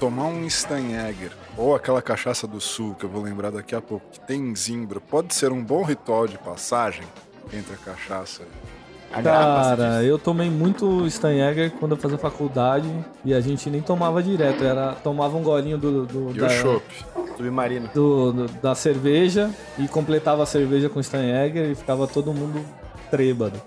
[0.00, 4.04] tomar um Steinegger ou aquela cachaça do sul, que eu vou lembrar daqui a pouco,
[4.12, 7.04] que tem zimbro, pode ser um bom ritual de passagem
[7.52, 8.42] entre a cachaça
[9.12, 12.88] A Cara, eu tomei muito Steinegger quando eu fazia faculdade
[13.24, 16.50] e a gente nem tomava direto, era tomava um golinho do, do- e da, o
[16.50, 16.84] chopp.
[17.36, 17.88] submarino.
[17.94, 22.60] do- do- da cerveja e completava a cerveja com Steinegger e ficava todo mundo
[23.10, 23.62] trêbado.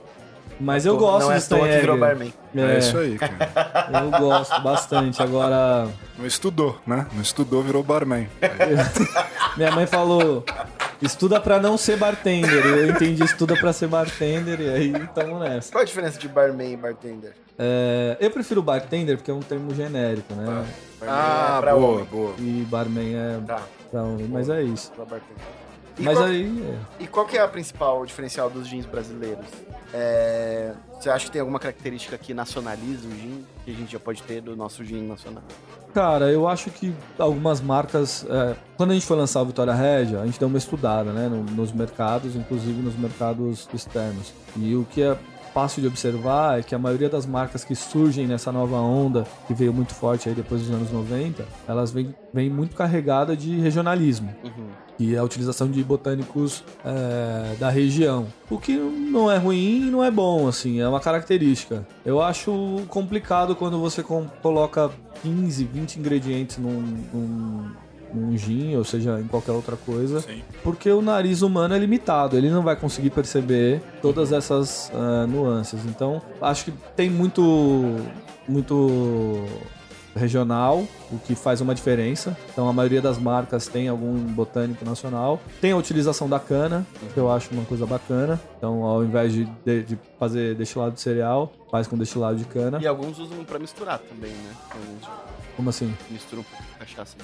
[0.60, 2.34] Mas eu gosto Não é de toa que virou barman.
[2.56, 3.90] É, É, isso aí, cara.
[4.04, 5.22] eu gosto bastante.
[5.24, 7.08] Agora, Não estudou, né?
[7.14, 8.28] Não estudou, virou barman.
[9.56, 10.44] Minha mãe falou:
[11.02, 12.66] estuda pra não ser bartender.
[12.66, 15.72] Eu entendi estuda pra ser bartender e aí tamo nessa.
[15.72, 17.34] Qual a diferença de barman e bartender?
[17.58, 20.46] É, eu prefiro bartender porque é um termo genérico, né?
[20.46, 20.66] Barman
[21.08, 22.06] Ah, é pra boa, homem.
[22.06, 22.34] boa.
[22.38, 24.92] E barman é Tá, pra homem, mas é isso.
[24.92, 25.44] pra bartender.
[26.00, 26.64] E Mas qual, aí.
[27.00, 27.04] é.
[27.04, 29.46] e qual que é a principal diferencial dos jeans brasileiros?
[29.94, 34.00] É, você acha que tem alguma característica que nacionaliza o gin que a gente já
[34.00, 35.44] pode ter do nosso gin nacional?
[35.94, 38.26] Cara, eu acho que algumas marcas.
[38.30, 41.28] é, quando a gente foi lançar o Vitória Regia, a gente deu uma estudada, né?
[41.28, 44.32] no- nos mercados, inclusive nos mercados externos.
[44.56, 45.18] E o que é
[45.60, 49.54] fácil de observar é que a maioria das marcas que surgem nessa nova onda, que
[49.54, 54.34] veio muito forte aí depois dos anos 90, elas vêm, vêm muito carregada de regionalismo.
[54.98, 58.28] E a utilização de botânicos é, da região.
[58.50, 61.86] O que não é ruim e não é bom, assim, é uma característica.
[62.06, 64.02] Eu acho complicado quando você
[64.42, 64.90] coloca
[65.22, 66.82] 15, 20 ingredientes num,
[67.14, 67.72] num,
[68.14, 70.22] num gin, ou seja, em qualquer outra coisa.
[70.22, 70.42] Sim.
[70.64, 75.86] Porque o nariz humano é limitado, ele não vai conseguir perceber todas essas ah, nuances.
[75.86, 77.42] Então, acho que tem muito,
[78.48, 79.46] muito
[80.16, 82.38] regional, o que faz uma diferença.
[82.52, 85.40] Então, a maioria das marcas tem algum botânico nacional.
[85.62, 88.40] Tem a utilização da cana, que eu acho uma coisa bacana.
[88.58, 92.80] Então, ao invés de, de, de fazer destilado de cereal, faz com destilado de cana.
[92.82, 94.56] E alguns usam pra misturar também, né?
[95.56, 95.94] Como assim?
[96.10, 97.16] misturam com cachaça.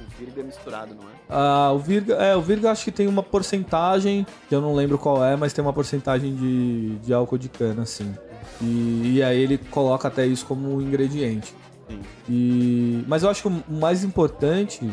[0.00, 1.12] O virga é misturado, não é?
[1.28, 4.98] Ah, o Virga, é, o Virga acho que tem uma porcentagem, que eu não lembro
[4.98, 8.14] qual é, mas tem uma porcentagem de, de álcool de cana, sim.
[8.60, 11.54] E, e aí ele coloca até isso como ingrediente.
[11.88, 12.00] Sim.
[12.28, 14.88] E, mas eu acho que o mais importante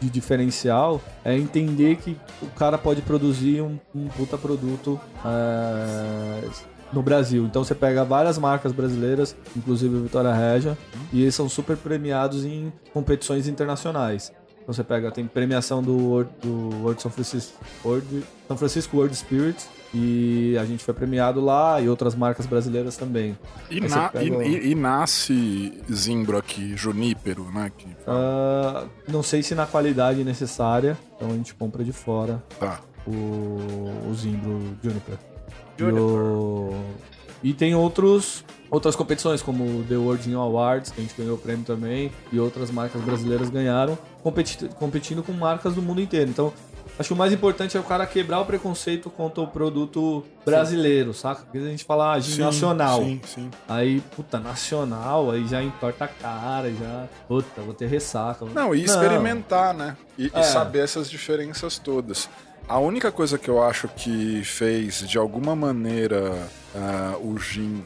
[0.00, 6.48] de diferencial é entender que o cara pode produzir um, um puta produto é,
[6.92, 7.44] no Brasil.
[7.44, 10.76] Então você pega várias marcas brasileiras, inclusive o Vitória Regia,
[11.12, 14.32] e eles são super premiados em competições internacionais.
[14.62, 19.16] Então você pega, tem premiação do World, do World São Francisco, World, São Francisco World
[19.16, 23.38] Spirit, e a gente foi premiado lá, e outras marcas brasileiras também.
[23.70, 27.72] E, na- pega- e- e- nasce zimbro aqui, junípero, né?
[27.78, 32.80] Que, Ah, não sei se na qualidade necessária, então a gente compra de fora tá.
[33.06, 35.16] o, o Zimbro Juniper.
[35.78, 36.72] E, o-
[37.42, 41.36] e tem outros, outras competições, como o The World Gin Awards, que a gente ganhou
[41.36, 46.28] o prêmio também, e outras marcas brasileiras ganharam, competi- competindo com marcas do mundo inteiro.
[46.30, 46.52] Então,
[46.98, 51.14] acho que o mais importante é o cara quebrar o preconceito contra o produto brasileiro,
[51.14, 51.42] saca?
[51.42, 52.98] Porque a gente fala ah, Sim, nacional.
[53.04, 53.50] Sim, sim.
[53.68, 57.06] Aí, puta, nacional, aí já entorta a cara, já.
[57.28, 58.44] Puta, vou ter ressaca.
[58.46, 59.96] Não, e experimentar, né?
[60.18, 60.42] E, e É.
[60.42, 62.28] saber essas diferenças todas.
[62.68, 67.82] A única coisa que eu acho que fez, de alguma maneira, ah, o gin.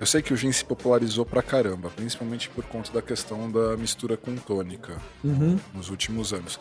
[0.00, 3.76] Eu sei que o gin se popularizou pra caramba, principalmente por conta da questão da
[3.76, 5.58] mistura com tônica Uhum.
[5.74, 6.58] nos últimos anos.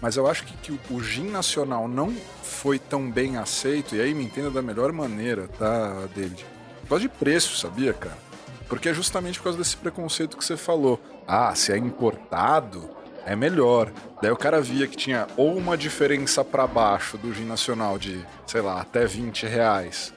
[0.00, 4.00] Mas eu acho que, que o- o gin nacional não foi tão bem aceito, e
[4.00, 6.44] aí me entenda da melhor maneira, tá, David?
[6.82, 8.18] Por causa de preço, sabia, cara?
[8.68, 11.00] Porque é justamente por causa desse preconceito que você falou.
[11.26, 12.88] Ah, se é importado,
[13.26, 13.90] é melhor.
[14.20, 18.24] Daí o cara via que tinha ou uma diferença pra baixo do gin nacional de,
[18.46, 20.12] sei lá, até 20 reais.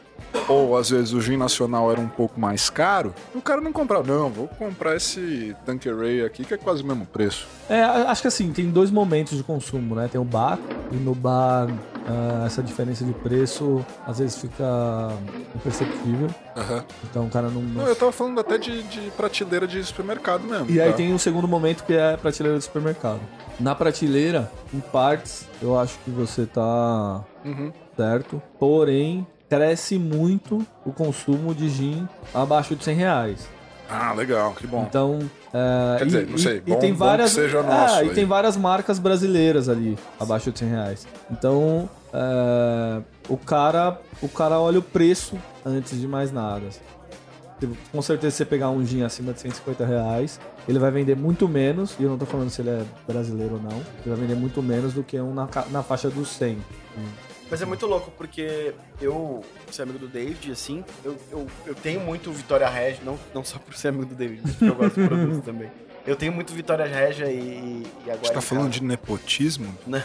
[0.47, 4.03] Ou às vezes o gin nacional era um pouco mais caro, o cara não comprava.
[4.03, 7.47] Não, vou comprar esse Tanqueray aqui que é quase o mesmo preço.
[7.69, 10.07] É, acho que assim, tem dois momentos de consumo, né?
[10.11, 10.57] Tem o bar,
[10.91, 11.67] e no bar
[12.07, 14.63] ah, essa diferença de preço às vezes fica
[15.55, 16.29] imperceptível.
[16.55, 16.83] Aham.
[17.09, 17.61] Então o cara não.
[17.61, 20.69] não- Não, eu tava falando até de, de prateleira de supermercado mesmo.
[20.69, 20.97] E aí tá?
[20.97, 23.19] tem o segundo momento que é a prateleira do supermercado.
[23.59, 27.71] Na prateleira, em partes, eu acho que você tá Uhum.
[27.95, 28.41] certo.
[28.59, 33.47] Porém, cresce muito o consumo de gin abaixo de 100 reais.
[33.89, 34.85] Ah, legal, que bom.
[34.87, 35.19] Então,
[35.53, 37.63] é, Quer e, dizer, não e- sei, e bom- tem bom várias, que seja é,
[37.63, 38.09] nosso e aí.
[38.09, 41.07] tem várias marcas brasileiras ali abaixo de 100 reais.
[41.31, 46.69] Então, é, o cara, o cara olha o preço antes de mais nada.
[46.71, 46.79] Se-
[47.91, 50.39] Com certeza, se você pegar um gin acima de 150 reais,
[50.69, 51.95] ele vai vender muito menos.
[51.99, 53.77] E eu não tô falando se ele é brasileiro ou não.
[53.77, 56.57] Ele vai vender muito menos do que um na, na faixa dos 100.
[57.49, 59.41] Mas é muito louco, porque eu,
[59.71, 63.57] ser amigo do David, assim, eu, eu, eu tenho muito Vitória Regia, não, não só
[63.57, 65.71] por ser amigo do David, mas porque eu gosto do produto também.
[66.05, 68.19] Eu tenho muito Vitória Regia e, e agora.
[68.27, 69.73] Você tá falando casa- de nepotismo?
[69.87, 70.01] Não,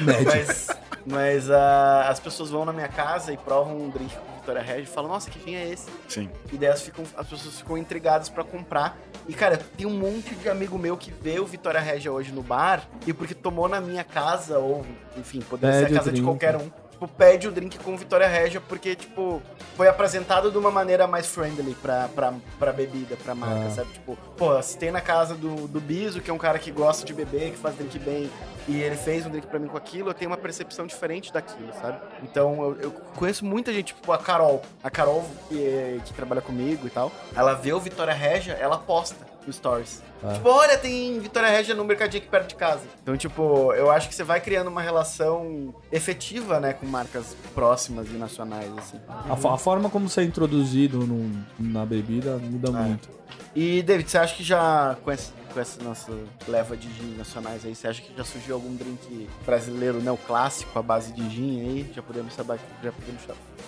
[0.00, 0.24] Médio.
[0.24, 0.68] mas,
[1.06, 4.82] mas ah, as pessoas vão na minha casa e provam um drink com Vitória Regia
[4.84, 5.86] e falam, nossa, que vinho é esse?
[6.08, 6.30] Sim.
[6.52, 8.96] E daí as, ficam, as pessoas ficam intrigadas pra comprar.
[9.28, 12.42] E, cara, tem um monte de amigo meu que vê o Vitória Regia hoje no
[12.42, 16.24] bar e porque tomou na minha casa, ou, enfim, poderia ser a casa de drink.
[16.24, 16.70] qualquer um.
[16.96, 19.42] Tipo, pede o drink com Vitória Regia porque, tipo,
[19.76, 23.70] foi apresentado de uma maneira mais friendly pra, pra, pra bebida, pra marca, Ah.
[23.70, 23.92] sabe?
[23.92, 27.04] Tipo, pô, se tem na casa do, do Biso, que é um cara que gosta
[27.04, 28.30] de beber, que faz drink bem,
[28.66, 31.70] e ele fez um drink pra mim com aquilo, eu tenho uma percepção diferente daquilo,
[31.82, 31.98] sabe?
[32.22, 34.62] Então eu, eu conheço muita gente, tipo a Carol.
[34.82, 38.78] A Carol, que, é- que trabalha comigo e tal, ela vê o Vitória Regia, ela
[38.78, 40.02] posta no Stories.
[40.24, 40.32] Ah.
[40.34, 42.82] Tipo, olha, tem Vitória Regia no mercadinho aqui perto de casa.
[43.02, 48.08] Então, tipo, eu acho que você vai criando uma relação efetiva, né, com marcas próximas
[48.08, 49.00] e nacionais, assim.
[49.30, 52.72] A, fo- a forma como você é introduzido num- na bebida muda É.
[52.72, 53.08] muito.
[53.54, 56.12] E, David, você acha que já, com esse, com essa nossa
[56.46, 60.82] leva de gin nacionais aí, você acha que já surgiu algum drink brasileiro neoclássico à
[60.82, 61.90] base de gin aí?
[61.94, 63.22] Já podemos saber, já podemos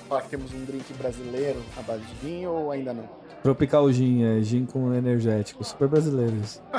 [0.06, 3.08] falar que temos um drink brasileiro à base de gin ou ainda não?
[3.42, 5.64] Tropical Gin, é gin com energético.
[5.64, 6.60] Super brasileiro isso.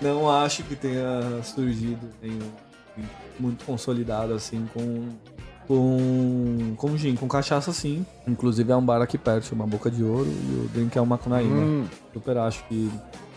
[0.00, 2.52] Não acho que tenha surgido nenhum
[3.38, 5.08] muito consolidado assim com
[5.66, 8.04] com com gin, com cachaça sim.
[8.26, 11.16] Inclusive é um bar aqui perto, chama Boca de Ouro e o drink é uma
[11.16, 11.56] Macunaíma.
[11.56, 12.90] Hum, Super acho que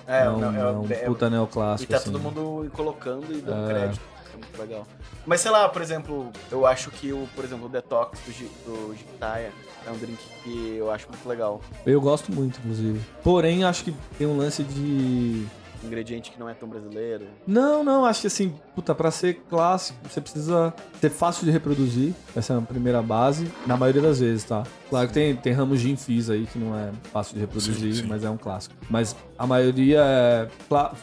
[0.07, 1.91] É, é, um, não, é um é- puta E neoclássico.
[1.91, 2.11] tá assim.
[2.11, 3.73] todo mundo colocando e dando É.
[3.73, 4.01] crédito.
[4.33, 4.87] É muito legal.
[5.25, 8.19] Mas sei lá, por exemplo, eu acho que o, por exemplo, o Detox
[8.65, 9.51] do, do Gitaia
[9.85, 11.59] é um drink que eu acho muito legal.
[11.85, 12.99] Eu gosto muito, inclusive.
[13.23, 15.45] Porém, acho que tem um lance de
[15.83, 17.25] ingrediente que não é tão brasileiro.
[17.47, 22.13] Não, não, acho que assim, puta, pra ser clássico, você precisa ser fácil de reproduzir.
[22.35, 24.63] Essa é a primeira base, na maioria das vezes, tá?
[24.89, 28.01] Claro que tem, tem ramos de infis aí que não é fácil de reproduzir, Sim,
[28.01, 28.07] sim.
[28.07, 28.75] mas é um clássico.
[28.89, 30.47] Mas a maioria é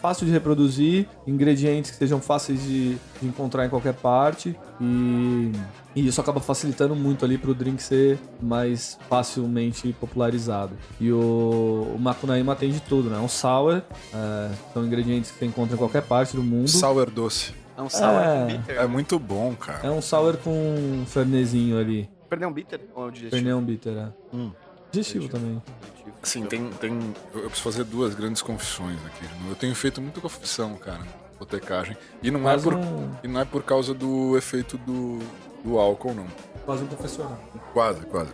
[0.01, 5.53] fácil de reproduzir, ingredientes que sejam fáceis de, de encontrar em qualquer parte e,
[5.97, 10.77] e isso acaba facilitando muito ali pro drink ser mais facilmente popularizado.
[11.01, 13.19] E o, o Macunaíma tem de tudo, né?
[13.19, 13.83] Um sour,
[14.15, 16.69] é, são ingredientes que você encontra em qualquer parte do mundo.
[16.69, 17.55] sour doce.
[17.77, 18.39] É um sour É.
[18.41, 18.77] com bitter.
[18.79, 19.87] É muito bom, cara.
[19.89, 22.09] É um sour com um fernezinho ali.
[22.29, 22.81] Perdeu um bitter?
[22.95, 23.37] Ou é um digestivo?
[23.37, 24.09] Ferneão bitter, é.
[24.37, 24.51] Hum.
[24.93, 25.63] Digestivo também.
[25.83, 26.17] Digestivo.
[26.23, 26.99] Sim, tem, tem.
[27.35, 29.25] Eu preciso fazer duas grandes confissões aqui.
[29.49, 31.01] Eu tenho feito muita confissão, cara,
[31.39, 31.97] botecagem.
[32.23, 35.19] E não, é por, um, e não é por causa do efeito do,
[35.67, 36.27] do álcool, não.
[36.65, 37.39] quase um profissional.
[37.73, 38.31] Quase, quase.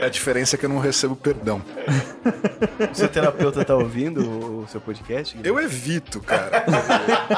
[0.00, 1.60] A diferença é que eu não recebo perdão.
[2.90, 4.20] O seu terapeuta tá ouvindo
[4.62, 5.36] o seu podcast?
[5.44, 6.64] Eu evito, cara,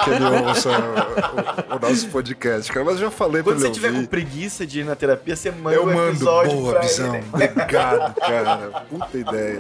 [0.05, 2.85] que ele ouça o, o- o nosso podcast, cara.
[2.85, 4.09] Mas eu já falei Quando pra você ele tiver com ouvir.
[4.09, 7.15] preguiça de ir na terapia, você manda Eu um mando, episódio boa pra visão.
[7.17, 7.25] ele.
[7.33, 8.85] Obrigado, cara.
[8.89, 9.59] Puta ideia.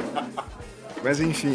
[1.03, 1.55] Mas enfim.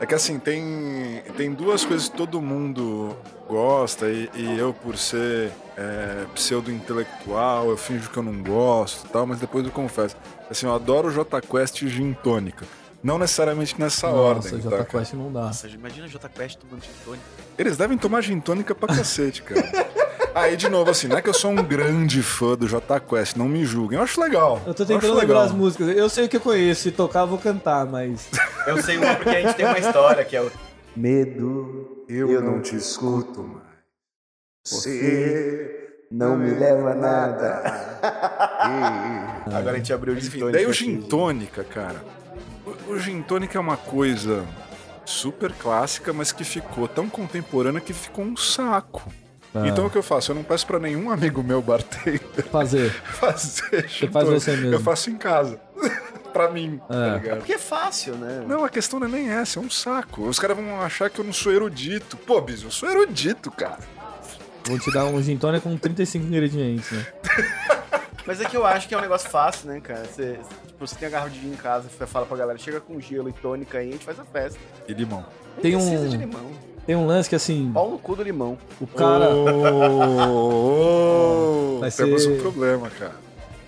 [0.00, 3.14] É que assim, tem, tem duas coisas que todo mundo
[3.48, 9.08] gosta e, e eu, por ser é, pseudo-intelectual, eu finjo que eu não gosto e
[9.10, 10.16] tal, mas depois eu confesso.
[10.50, 12.66] Assim, eu adoro J Quest e Gin Tônica.
[13.00, 14.50] Não necessariamente nessa Nossa, ordem.
[14.50, 14.84] tá, Jota cara?
[14.84, 15.42] Quest não dá.
[15.42, 17.24] Nossa, imagina o J Quest tomando gin tônica.
[17.56, 19.62] Eles devem tomar gin tônica pra cacete, cara.
[20.34, 23.36] Aí, de novo, assim, não é que eu sou um grande fã do J Quest,
[23.36, 23.98] não me julguem.
[23.98, 24.60] Eu acho legal.
[24.66, 25.42] Eu tô tentando lembrar legal.
[25.44, 25.96] as músicas.
[25.96, 26.82] Eu sei o que eu conheço.
[26.82, 28.28] Se tocar, eu vou cantar, mas.
[28.66, 30.50] Eu sei uma porque a gente tem uma história que é o
[30.96, 33.67] Medo, Eu, não te escuto mais.
[34.64, 37.62] Você não me leva a nada.
[39.46, 42.04] Agora a gente abriu o gin Enfim, daí o gin tônica, cara.
[42.66, 44.44] O, o gin tônica é uma coisa
[45.04, 49.10] super clássica, mas que ficou tão contemporânea que ficou um saco.
[49.54, 50.32] Ah, Então o que eu faço?
[50.32, 52.20] Eu não peço pra nenhum amigo meu bartender
[52.52, 52.90] fazer.
[53.04, 54.74] fazer gin faz você mesmo.
[54.74, 55.58] Eu faço em casa.
[56.32, 57.14] pra mim, tá É.
[57.14, 57.38] ligado?
[57.38, 58.44] Porque é fácil, né?
[58.46, 60.24] Não, a questão não é nem essa, é um saco.
[60.28, 62.18] Os caras vão achar que eu não sou erudito.
[62.18, 63.78] Pô, Bis, eu sou erudito, cara.
[64.68, 67.06] Vou te dar um gin tônica com 35 ingredientes, né?
[68.26, 70.04] Mas é que eu acho que é um negócio fácil, né, cara?
[70.04, 72.78] Você, tipo, você tem a garrafa de gin em casa, você fala pra galera, chega
[72.80, 74.58] com gelo e tônica aí, a gente faz a festa.
[74.86, 75.24] E limão.
[75.54, 76.50] Nem Tem precisa um- de limão.
[76.86, 78.56] Tem um lance que assim, Pau no cu do limão.
[78.80, 79.28] o cara.
[80.28, 83.14] Oh, Vai Temos ser- um problema, cara.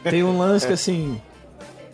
[0.04, 1.20] Tem um lance que assim.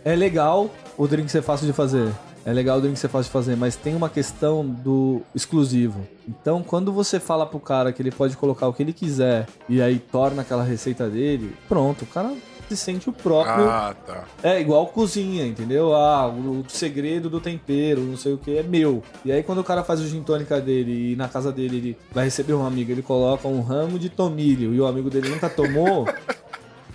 [0.04, 2.12] É legal o drink ser fácil de fazer.
[2.46, 6.06] É legal o drink ser fácil de fazer, mas tem uma questão do exclusivo.
[6.28, 9.82] Então, quando você fala pro cara que ele pode colocar o que ele quiser e
[9.82, 12.32] aí torna aquela receita dele, pronto, o cara
[12.68, 13.68] se sente o próprio.
[13.68, 14.24] Ah, tá.
[14.44, 15.92] É igual cozinha, entendeu?
[15.92, 19.02] Ah, o, o segredo do tempero, não sei o que, é meu.
[19.24, 21.98] E aí quando o cara faz o gin tônica dele e na casa dele ele
[22.12, 25.48] vai receber um amigo, ele coloca um ramo de tomilho e o amigo dele nunca
[25.48, 26.06] tomou.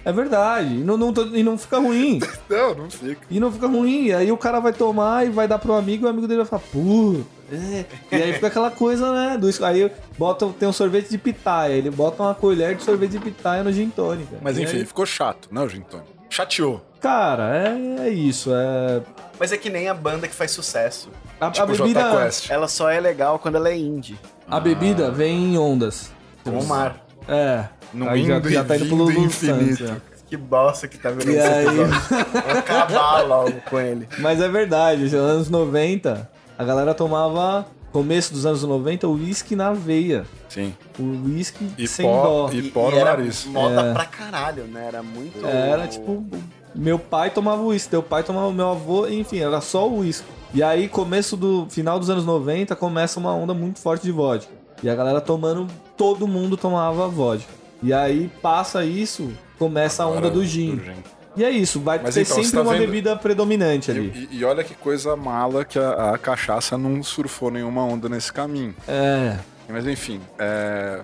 [0.03, 0.73] é verdade.
[0.75, 2.19] E não, não, e não fica ruim.
[2.49, 3.21] Não, não fica.
[3.29, 4.07] E não fica ruim.
[4.07, 6.43] E aí o cara vai tomar e vai dar pro amigo e o amigo dele
[6.43, 7.21] vai falar, pô.
[7.51, 7.85] É.
[8.11, 9.37] E aí fica aquela coisa, né?
[9.37, 11.73] Do, aí bota, tem um sorvete de pitaia.
[11.73, 14.37] Ele bota uma colher de sorvete de pitaia no gin tônica.
[14.41, 16.09] Mas enfim, aí- ficou chato, né, o gin tônica?
[16.29, 16.81] Chateou.
[17.01, 18.51] cara, é, é isso.
[18.53, 19.01] É,
[19.39, 21.09] Mas é que nem a banda que faz sucesso.
[21.39, 22.01] a, a Tipo bebida.
[22.01, 22.49] J Quest.
[22.49, 24.17] Ela só é legal quando ela é indie.
[24.47, 26.09] A bebida vem em ondas.
[26.43, 27.05] Como o mar.
[27.27, 27.65] É.
[27.93, 29.77] No aí já, indo já e tá indo pro Lulu infinito.
[29.85, 30.11] Santos, é.
[30.27, 31.65] Que bosta que tá virando E aí?
[31.65, 34.07] Vou acabar logo com ele.
[34.19, 39.55] Mas é verdade, nos anos 90, a galera tomava, começo dos anos 90, o uísque
[39.57, 40.25] na veia.
[40.47, 40.73] Sim.
[40.97, 42.49] O uísque E sem pó- dó.
[42.53, 43.45] E pó no era nariz.
[43.45, 43.93] moda É.
[43.93, 44.85] pra caralho, né?
[44.87, 45.45] Era muito...
[45.45, 46.25] Era tipo,
[46.73, 50.25] meu pai tomava uísque, teu pai tomava meu avô, enfim, era só o uísque.
[50.53, 54.51] E aí, começo do final dos anos 90, começa uma onda muito forte de vodka.
[54.83, 57.51] E a galera tomando, todo mundo tomava vodka.
[57.81, 60.75] E aí passa isso, começa a onda Agora, do gin.
[60.75, 60.93] do
[61.35, 64.27] E é isso, vai Mas ter então, sempre tá uma vendo- bebida predominante ali.
[64.31, 68.31] E, e olha que coisa mala que a, a cachaça não surfou nenhuma onda nesse
[68.31, 68.75] caminho.
[68.87, 69.37] É.
[69.69, 71.01] Mas enfim, é,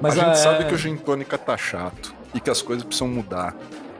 [0.00, 2.84] Mas a gente é- sabe que o gin tônica tá chato e que as coisas
[2.84, 3.54] precisam mudar.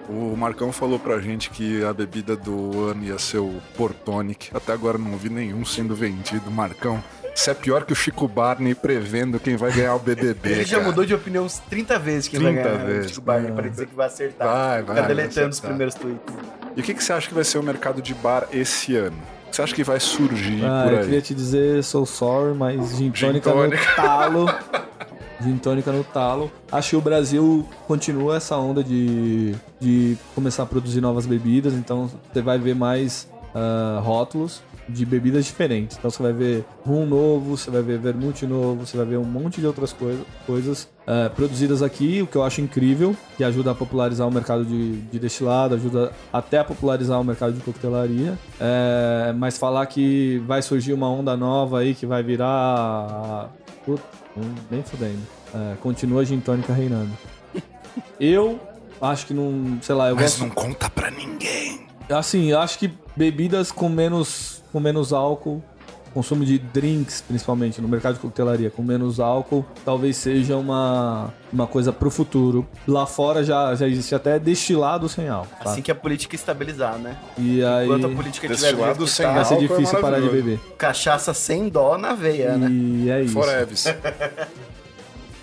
[0.09, 4.48] O Marcão falou pra gente que a bebida do ano ia ser o Portonic.
[4.54, 6.50] Até agora não vi nenhum sendo vendido.
[6.50, 7.04] Marcão,
[7.38, 10.51] isso é pior que o Chico Barney prevendo quem vai ganhar o BBB.
[10.51, 10.88] Ele já cara.
[10.88, 13.07] mudou de opinião uns 30 vezes que 30 vai ganhar vezes.
[13.07, 14.48] o Chico Barney pra dizer que vai acertar.
[14.48, 16.20] Vai, vai, vai deletando os primeiros tweets.
[16.77, 19.16] E o que, que você acha que vai ser o mercado de bar esse ano?
[19.46, 21.05] O que você acha que vai surgir Ah, por eu aí?
[21.05, 24.46] queria te dizer, sou sorry, mas gin Gin tônica no talo.
[25.40, 26.51] Gin tônica no talo.
[26.72, 32.11] Acho que o Brasil continua essa onda de, de começar a produzir novas bebidas, então
[32.33, 35.96] você vai ver mais ah, rótulos de bebidas diferentes.
[35.96, 39.24] Então você vai ver rum novo, você vai ver vermute novo, você vai ver um
[39.24, 43.72] monte de outras coisa, coisas ah, produzidas aqui, o que eu acho incrível, que ajuda
[43.72, 48.38] a popularizar o mercado de, de destilado, ajuda até a popularizar o mercado de coquetelaria.
[48.61, 53.51] É, mas falar que vai surgir uma onda nova aí que vai virar.
[53.85, 54.03] Puta,
[54.37, 55.20] hum, nem fudendo.
[55.55, 57.11] É, continua a gin tônica reinando.
[58.20, 58.61] Eu
[59.01, 59.79] acho que não.
[59.81, 60.40] Sei lá, eu Mas gosto.
[60.40, 61.87] não conta pra ninguém.
[62.11, 65.62] Assim, eu acho que bebidas com menos, com menos álcool,
[66.12, 71.66] consumo de drinks, principalmente no mercado de coquetelaria, com menos álcool, talvez seja uma, uma
[71.66, 72.66] coisa pro futuro.
[72.87, 75.54] Lá fora já, já existe até destilado sem álcool.
[75.62, 75.70] Tá?
[75.70, 77.16] Assim que a política estabilizar, né?
[77.37, 80.00] e aí Enquanto a política tiver Destilado que sem tá, vai ser álcool é difícil
[80.00, 80.61] parar de beber.
[80.76, 82.68] cachaça sem dó na veia, né?
[82.70, 83.35] E é isso.
[83.35, 83.85] Foreves.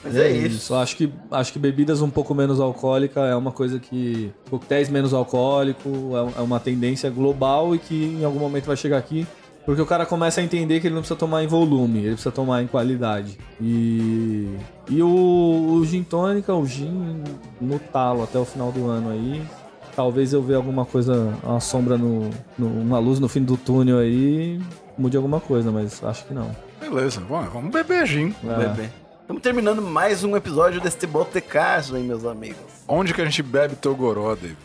[0.06, 0.74] Mas é, isso.
[0.74, 4.32] Eu Acho que, acho que bebidas um pouco menos alcoólica é uma coisa que.
[4.50, 5.89] Coquetéis menos alcoólico
[6.36, 9.26] é, é uma tendência global e que em algum momento vai chegar aqui.
[9.65, 12.32] Porque o cara começa a entender que ele não precisa tomar em volume, ele precisa
[12.32, 13.36] tomar em qualidade.
[13.60, 14.48] E.
[14.88, 15.08] E o,
[15.80, 17.24] o gin tônica, o gin
[17.60, 19.41] no talo até o final do ano aí.
[19.96, 23.98] Talvez eu ver alguma coisa, uma sombra no, no- uma luz no fim do túnel
[23.98, 24.60] aí,
[24.98, 26.52] mude alguma coisa, mas acho que não.
[26.80, 28.36] Beleza, vamos, vamos beber gin.
[28.44, 28.68] É.
[28.68, 28.89] Bebê.
[29.25, 32.57] Estamos terminando mais um episódio deste Botecagem, meus amigos.
[32.88, 34.57] Onde que a gente bebe teu goró, David?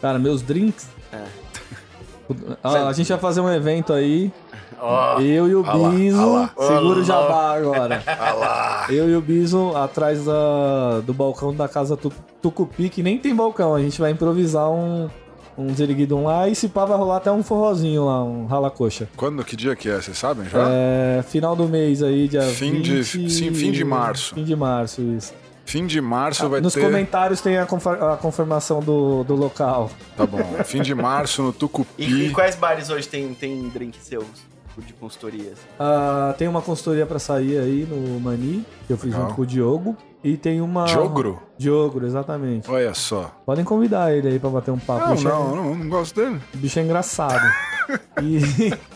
[0.00, 0.88] Cara, meus drinks.
[1.12, 1.24] É.
[2.62, 4.32] Ah, a gente vai fazer um evento aí.
[4.80, 6.20] Ó, eu e o ah lá, Biso.
[6.20, 6.50] ah lá.
[6.56, 8.02] Segura o jabá agora.
[8.06, 8.86] Lá.
[8.88, 13.34] Eu e o Biso atrás da- do balcão da casa Tu- Tucupi, que nem tem
[13.34, 13.74] balcão.
[13.74, 15.08] A gente vai improvisar um,
[15.56, 19.08] um ziriguidum lá e se pá vai rolar até um forrozinho lá, um rala-coxa.
[19.16, 20.00] Quando, que dia que é?
[20.00, 20.58] Vocês sabem já?
[20.68, 24.34] É, final do mês aí, dia Fim de- 20 sim, fim de março.
[24.34, 25.32] Fim de março, isso.
[25.66, 26.82] Fim de março vai Nos ter...
[26.82, 29.90] comentários tem a, confer- a confirmação do, do local.
[30.16, 30.38] Tá bom.
[30.64, 32.04] Fim de março no E, Tucupi.
[32.26, 34.26] e quais bares hoje tem, tem drink seus
[34.76, 35.56] de consultorias?
[35.80, 39.22] Ah, tem uma consultoria pra sair aí no Mani, que eu fiz Legal.
[39.22, 39.96] junto com o Diogo.
[40.24, 40.86] E tem uma.
[40.86, 41.40] Jogro?
[41.58, 42.68] Diogro, exatamente.
[42.70, 43.30] Olha só.
[43.44, 45.08] Podem convidar ele aí pra bater um papo.
[45.08, 46.40] Não, é- não, não, não gosto dele.
[46.54, 47.44] o bicho é engraçado.
[48.22, 48.72] e.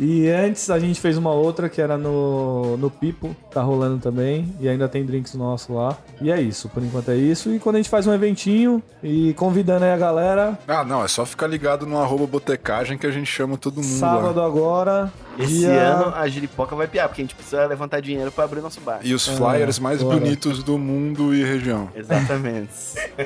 [0.00, 4.54] E antes a gente fez uma outra que era no, no Pipo, tá rolando também.
[4.60, 5.98] E ainda tem drinks nossos lá.
[6.20, 7.50] E é isso, por enquanto é isso.
[7.52, 11.08] E quando a gente faz um eventinho e convidando aí a galera, Ah, não, é
[11.08, 14.46] só ficar ligado no arroba botecagem que a gente chama todo mundo sábado lá.
[14.46, 15.12] agora.
[15.38, 15.70] Esse dia...
[15.70, 19.00] ano a giripoca vai piar, porque a gente precisa levantar dinheiro pra abrir nosso bar.
[19.02, 20.18] E os flyers mais bora.
[20.18, 21.88] bonitos do mundo e região.
[21.94, 22.72] Exatamente.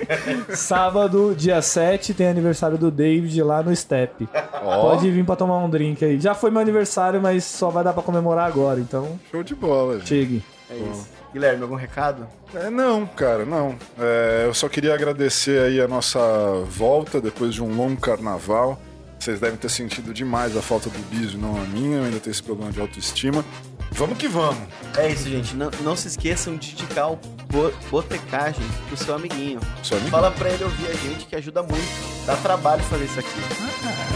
[0.55, 4.29] Sábado, dia 7, tem aniversário do David lá no Step.
[4.63, 6.21] Ó, Pode vir pra tomar um drink aí.
[6.21, 9.99] Já foi meu aniversário, mas só vai dar pra comemorar agora, então show de bola,
[9.99, 10.09] gente.
[10.09, 10.45] chegue.
[10.71, 11.09] É isso.
[11.33, 12.27] Guilherme, algum recado?
[12.55, 13.75] É, não, cara, não.
[13.99, 16.21] É, eu só queria agradecer aí a nossa
[16.69, 18.79] volta depois de um longo carnaval.
[19.23, 21.99] Vocês devem ter sentido demais a falta do Biso, não a minha.
[21.99, 23.45] Eu ainda tenho esse problema de autoestima.
[23.93, 24.59] Vamos que vamos.
[24.97, 25.55] É isso, gente.
[25.55, 27.17] Não, não se esqueçam de indicar o
[27.49, 29.61] bo Botecagem pro seu amiguinho.
[29.81, 31.87] Só me Fala pra ele ouvir a gente, que ajuda muito.
[32.27, 33.41] Dá trabalho fazer isso aqui.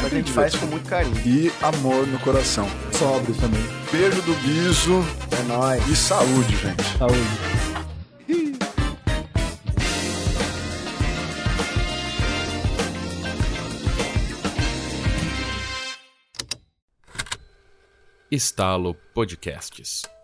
[0.02, 1.16] Mas a gente faz com muito carinho.
[1.24, 2.68] E amor no coração.
[2.92, 3.62] Sóbrio também.
[3.92, 5.04] Beijo do Biso
[5.38, 5.86] É nóis.
[5.86, 6.98] e saúde, gente.
[6.98, 7.75] Saúde.
[18.30, 20.15] Estalo Podcasts.